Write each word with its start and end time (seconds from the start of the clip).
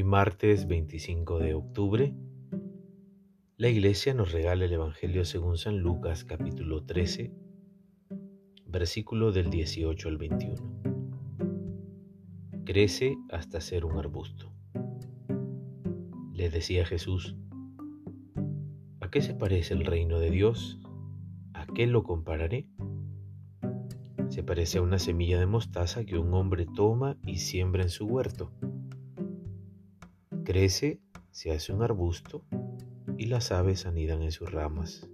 Hoy 0.00 0.04
martes 0.04 0.66
25 0.66 1.40
de 1.40 1.52
octubre, 1.52 2.14
la 3.58 3.68
iglesia 3.68 4.14
nos 4.14 4.32
regala 4.32 4.64
el 4.64 4.72
Evangelio 4.72 5.26
según 5.26 5.58
San 5.58 5.80
Lucas 5.80 6.24
capítulo 6.24 6.86
13, 6.86 7.34
versículo 8.64 9.30
del 9.30 9.50
18 9.50 10.08
al 10.08 10.16
21. 10.16 10.56
Crece 12.64 13.18
hasta 13.28 13.60
ser 13.60 13.84
un 13.84 13.98
arbusto. 13.98 14.50
Les 16.32 16.50
decía 16.50 16.86
Jesús, 16.86 17.36
¿a 19.00 19.10
qué 19.10 19.20
se 19.20 19.34
parece 19.34 19.74
el 19.74 19.84
reino 19.84 20.18
de 20.18 20.30
Dios? 20.30 20.80
¿A 21.52 21.66
qué 21.66 21.86
lo 21.86 22.04
compararé? 22.04 22.70
Se 24.30 24.42
parece 24.42 24.78
a 24.78 24.82
una 24.82 24.98
semilla 24.98 25.38
de 25.38 25.44
mostaza 25.44 26.06
que 26.06 26.16
un 26.16 26.32
hombre 26.32 26.64
toma 26.74 27.18
y 27.26 27.36
siembra 27.36 27.82
en 27.82 27.90
su 27.90 28.06
huerto. 28.06 28.50
Crece, 30.50 31.00
se 31.30 31.52
hace 31.52 31.72
un 31.72 31.80
arbusto 31.80 32.42
y 33.16 33.26
las 33.26 33.52
aves 33.52 33.86
anidan 33.86 34.20
en 34.22 34.32
sus 34.32 34.50
ramas. 34.50 35.08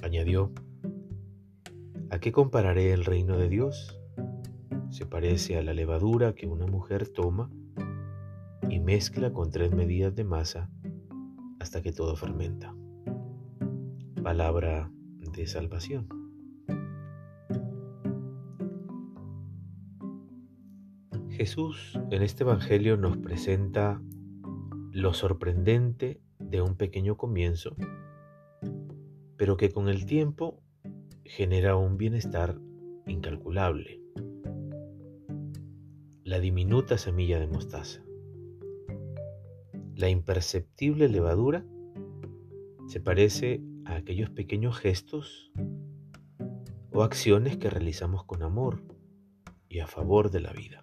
Añadió, 0.00 0.52
¿a 2.08 2.20
qué 2.20 2.30
compararé 2.30 2.92
el 2.92 3.04
reino 3.04 3.36
de 3.36 3.48
Dios? 3.48 4.00
Se 4.90 5.06
parece 5.06 5.58
a 5.58 5.62
la 5.64 5.74
levadura 5.74 6.36
que 6.36 6.46
una 6.46 6.68
mujer 6.68 7.08
toma 7.08 7.50
y 8.70 8.78
mezcla 8.78 9.32
con 9.32 9.50
tres 9.50 9.72
medidas 9.72 10.14
de 10.14 10.22
masa 10.22 10.70
hasta 11.58 11.82
que 11.82 11.90
todo 11.90 12.14
fermenta. 12.14 12.76
Palabra 14.22 14.88
de 15.36 15.48
salvación. 15.48 16.15
Jesús 21.36 21.92
en 22.10 22.22
este 22.22 22.44
Evangelio 22.44 22.96
nos 22.96 23.18
presenta 23.18 24.00
lo 24.90 25.12
sorprendente 25.12 26.18
de 26.38 26.62
un 26.62 26.76
pequeño 26.76 27.18
comienzo, 27.18 27.76
pero 29.36 29.58
que 29.58 29.70
con 29.70 29.90
el 29.90 30.06
tiempo 30.06 30.62
genera 31.24 31.76
un 31.76 31.98
bienestar 31.98 32.58
incalculable. 33.06 34.00
La 36.24 36.40
diminuta 36.40 36.96
semilla 36.96 37.38
de 37.38 37.48
mostaza. 37.48 38.02
La 39.94 40.08
imperceptible 40.08 41.10
levadura 41.10 41.66
se 42.86 42.98
parece 42.98 43.60
a 43.84 43.96
aquellos 43.96 44.30
pequeños 44.30 44.78
gestos 44.78 45.52
o 46.92 47.02
acciones 47.02 47.58
que 47.58 47.68
realizamos 47.68 48.24
con 48.24 48.42
amor 48.42 48.82
y 49.68 49.80
a 49.80 49.86
favor 49.86 50.30
de 50.30 50.40
la 50.40 50.54
vida. 50.54 50.80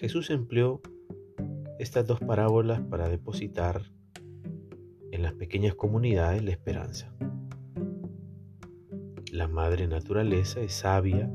Jesús 0.00 0.30
empleó 0.30 0.80
estas 1.78 2.06
dos 2.06 2.20
parábolas 2.20 2.80
para 2.80 3.10
depositar 3.10 3.82
en 5.12 5.22
las 5.22 5.34
pequeñas 5.34 5.74
comunidades 5.74 6.42
la 6.42 6.52
esperanza. 6.52 7.14
La 9.30 9.46
madre 9.46 9.86
naturaleza 9.88 10.60
es 10.62 10.72
sabia 10.72 11.30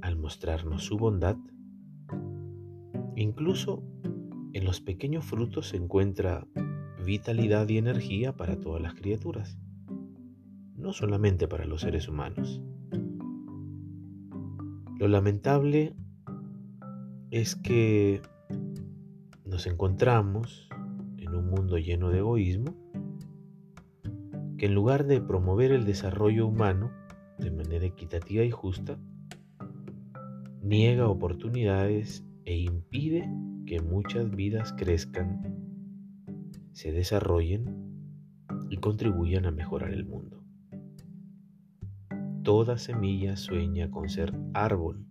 al 0.00 0.16
mostrarnos 0.16 0.82
su 0.82 0.98
bondad. 0.98 1.36
Incluso 3.14 3.84
en 4.52 4.64
los 4.64 4.80
pequeños 4.80 5.24
frutos 5.24 5.68
se 5.68 5.76
encuentra 5.76 6.44
vitalidad 7.06 7.68
y 7.68 7.78
energía 7.78 8.36
para 8.36 8.58
todas 8.58 8.82
las 8.82 8.94
criaturas, 8.94 9.60
no 10.74 10.92
solamente 10.92 11.46
para 11.46 11.66
los 11.66 11.82
seres 11.82 12.08
humanos. 12.08 12.60
Lo 14.98 15.06
lamentable 15.06 15.94
es 17.30 17.56
que 17.56 18.22
nos 19.44 19.66
encontramos 19.66 20.68
en 21.18 21.34
un 21.34 21.50
mundo 21.50 21.78
lleno 21.78 22.10
de 22.10 22.18
egoísmo 22.18 22.74
que 24.56 24.66
en 24.66 24.74
lugar 24.74 25.06
de 25.06 25.20
promover 25.20 25.72
el 25.72 25.84
desarrollo 25.84 26.46
humano 26.46 26.90
de 27.38 27.50
manera 27.50 27.86
equitativa 27.86 28.42
y 28.42 28.50
justa, 28.50 28.98
niega 30.62 31.08
oportunidades 31.08 32.24
e 32.44 32.56
impide 32.58 33.30
que 33.66 33.80
muchas 33.80 34.30
vidas 34.30 34.72
crezcan, 34.72 35.40
se 36.72 36.90
desarrollen 36.90 37.88
y 38.68 38.78
contribuyan 38.78 39.46
a 39.46 39.50
mejorar 39.52 39.92
el 39.92 40.04
mundo. 40.04 40.42
Toda 42.42 42.78
semilla 42.78 43.36
sueña 43.36 43.90
con 43.90 44.08
ser 44.08 44.34
árbol 44.54 45.07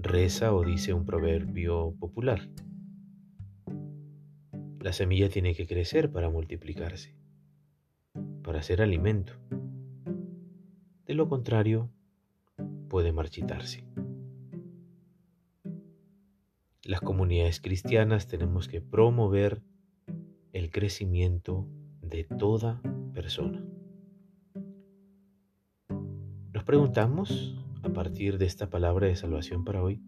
reza 0.00 0.54
o 0.54 0.64
dice 0.64 0.92
un 0.92 1.04
proverbio 1.04 1.94
popular. 1.98 2.48
La 4.80 4.92
semilla 4.92 5.28
tiene 5.28 5.54
que 5.54 5.66
crecer 5.66 6.10
para 6.10 6.30
multiplicarse, 6.30 7.16
para 8.42 8.62
ser 8.62 8.80
alimento. 8.80 9.32
De 11.06 11.14
lo 11.14 11.28
contrario, 11.28 11.90
puede 12.88 13.12
marchitarse. 13.12 13.84
Las 16.84 17.00
comunidades 17.00 17.60
cristianas 17.60 18.28
tenemos 18.28 18.68
que 18.68 18.80
promover 18.80 19.62
el 20.52 20.70
crecimiento 20.70 21.66
de 22.00 22.24
toda 22.24 22.80
persona. 23.12 23.62
Nos 26.52 26.64
preguntamos 26.64 27.56
a 27.82 27.88
partir 27.90 28.38
de 28.38 28.46
esta 28.46 28.70
palabra 28.70 29.06
de 29.06 29.16
salvación 29.16 29.64
para 29.64 29.82
hoy, 29.82 30.02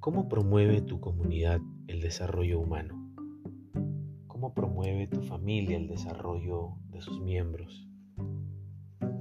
¿cómo 0.00 0.28
promueve 0.28 0.80
tu 0.80 1.00
comunidad 1.00 1.60
el 1.86 2.00
desarrollo 2.00 2.60
humano? 2.60 2.98
¿Cómo 4.26 4.54
promueve 4.54 5.06
tu 5.06 5.22
familia 5.22 5.76
el 5.76 5.86
desarrollo 5.86 6.76
de 6.90 7.00
sus 7.02 7.20
miembros? 7.20 7.88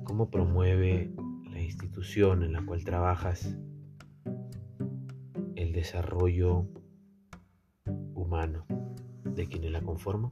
¿Cómo 0.04 0.30
promueve 0.30 1.14
la 1.52 1.62
institución 1.62 2.44
en 2.44 2.54
la 2.54 2.66
cual 2.66 2.84
trabajas 2.84 3.58
el 5.56 5.74
desarrollo 5.74 6.68
humano 8.14 8.66
de 9.26 9.48
quienes 9.48 9.72
la 9.72 9.82
conforman? 9.82 10.32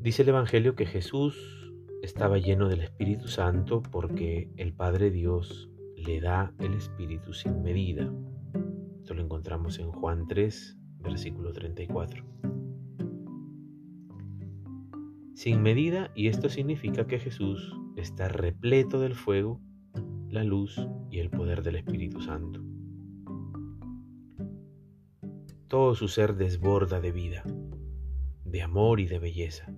Dice 0.00 0.22
el 0.22 0.28
Evangelio 0.28 0.74
que 0.74 0.84
Jesús 0.84 1.61
estaba 2.02 2.36
lleno 2.38 2.68
del 2.68 2.80
Espíritu 2.80 3.28
Santo 3.28 3.80
porque 3.80 4.50
el 4.56 4.74
Padre 4.74 5.12
Dios 5.12 5.70
le 5.96 6.20
da 6.20 6.52
el 6.58 6.74
Espíritu 6.74 7.32
sin 7.32 7.62
medida. 7.62 8.12
Esto 8.98 9.14
lo 9.14 9.22
encontramos 9.22 9.78
en 9.78 9.92
Juan 9.92 10.26
3, 10.26 10.78
versículo 10.98 11.52
34. 11.52 12.24
Sin 15.34 15.62
medida, 15.62 16.10
y 16.16 16.26
esto 16.26 16.48
significa 16.48 17.06
que 17.06 17.20
Jesús 17.20 17.72
está 17.96 18.26
repleto 18.26 19.00
del 19.00 19.14
fuego, 19.14 19.60
la 20.28 20.42
luz 20.42 20.84
y 21.08 21.20
el 21.20 21.30
poder 21.30 21.62
del 21.62 21.76
Espíritu 21.76 22.20
Santo. 22.20 22.60
Todo 25.68 25.94
su 25.94 26.08
ser 26.08 26.34
desborda 26.34 27.00
de 27.00 27.12
vida, 27.12 27.44
de 28.44 28.62
amor 28.62 28.98
y 28.98 29.06
de 29.06 29.20
belleza 29.20 29.72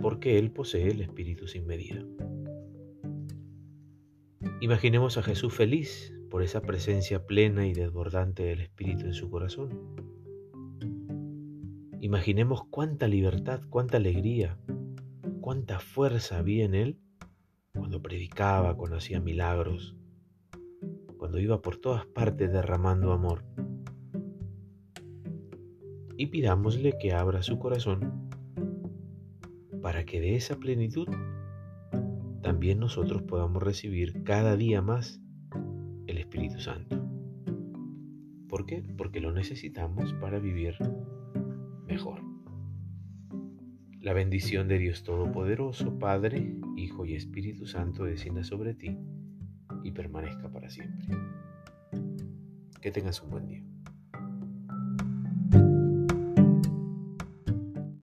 porque 0.00 0.38
Él 0.38 0.50
posee 0.50 0.90
el 0.90 1.00
Espíritu 1.00 1.46
sin 1.46 1.66
medida. 1.66 2.04
Imaginemos 4.60 5.18
a 5.18 5.22
Jesús 5.22 5.52
feliz 5.52 6.14
por 6.30 6.42
esa 6.42 6.62
presencia 6.62 7.26
plena 7.26 7.66
y 7.66 7.72
desbordante 7.72 8.44
del 8.44 8.60
Espíritu 8.60 9.06
en 9.06 9.14
su 9.14 9.30
corazón. 9.30 9.94
Imaginemos 12.00 12.64
cuánta 12.70 13.08
libertad, 13.08 13.60
cuánta 13.70 13.96
alegría, 13.96 14.58
cuánta 15.40 15.78
fuerza 15.80 16.38
había 16.38 16.64
en 16.64 16.74
Él 16.74 16.98
cuando 17.74 18.02
predicaba, 18.02 18.76
cuando 18.76 18.96
hacía 18.96 19.20
milagros, 19.20 19.96
cuando 21.18 21.38
iba 21.38 21.60
por 21.62 21.76
todas 21.76 22.06
partes 22.06 22.52
derramando 22.52 23.12
amor. 23.12 23.44
Y 26.16 26.26
pidámosle 26.26 26.94
que 27.00 27.12
abra 27.12 27.42
su 27.42 27.58
corazón 27.58 28.30
para 29.84 30.06
que 30.06 30.18
de 30.18 30.34
esa 30.34 30.56
plenitud 30.56 31.06
también 32.40 32.78
nosotros 32.78 33.20
podamos 33.20 33.62
recibir 33.62 34.24
cada 34.24 34.56
día 34.56 34.80
más 34.80 35.20
el 36.06 36.16
Espíritu 36.16 36.58
Santo. 36.58 37.06
¿Por 38.48 38.64
qué? 38.64 38.82
Porque 38.96 39.20
lo 39.20 39.30
necesitamos 39.30 40.14
para 40.14 40.38
vivir 40.38 40.74
mejor. 41.86 42.22
La 44.00 44.14
bendición 44.14 44.68
de 44.68 44.78
Dios 44.78 45.02
Todopoderoso, 45.02 45.98
Padre, 45.98 46.56
Hijo 46.78 47.04
y 47.04 47.14
Espíritu 47.14 47.66
Santo 47.66 48.04
descienda 48.04 48.42
sobre 48.42 48.72
ti 48.72 48.96
y 49.82 49.90
permanezca 49.90 50.50
para 50.50 50.70
siempre. 50.70 51.14
Que 52.80 52.90
tengas 52.90 53.22
un 53.22 53.28
buen 53.28 53.48
día. 53.48 53.73